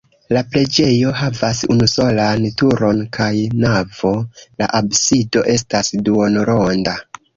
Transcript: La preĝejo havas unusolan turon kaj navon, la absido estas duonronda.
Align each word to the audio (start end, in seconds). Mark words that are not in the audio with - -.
La 0.35 0.41
preĝejo 0.53 1.11
havas 1.17 1.59
unusolan 1.75 2.47
turon 2.61 3.03
kaj 3.17 3.29
navon, 3.65 4.19
la 4.63 4.71
absido 4.81 5.45
estas 5.57 5.93
duonronda. 6.09 6.97